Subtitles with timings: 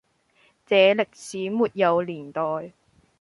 [0.03, 0.03] 這
[0.75, 2.73] 歷史沒有年代，